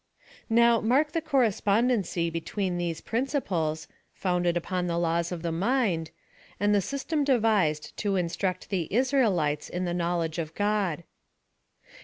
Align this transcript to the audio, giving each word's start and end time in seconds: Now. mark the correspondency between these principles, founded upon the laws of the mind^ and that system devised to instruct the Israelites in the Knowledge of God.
Now. 0.49 0.81
mark 0.81 1.11
the 1.11 1.21
correspondency 1.21 2.31
between 2.31 2.79
these 2.79 3.01
principles, 3.01 3.87
founded 4.15 4.57
upon 4.57 4.87
the 4.87 4.97
laws 4.97 5.31
of 5.31 5.43
the 5.43 5.51
mind^ 5.51 6.09
and 6.59 6.73
that 6.73 6.81
system 6.81 7.23
devised 7.23 7.95
to 7.97 8.15
instruct 8.15 8.71
the 8.71 8.91
Israelites 8.91 9.69
in 9.69 9.85
the 9.85 9.93
Knowledge 9.93 10.39
of 10.39 10.55
God. 10.55 11.03